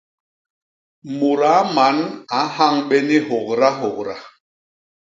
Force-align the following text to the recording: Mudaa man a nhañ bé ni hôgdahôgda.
Mudaa 1.17 1.61
man 1.75 1.97
a 2.39 2.41
nhañ 2.55 2.75
bé 2.87 2.97
ni 3.07 3.17
hôgdahôgda. 3.27 4.15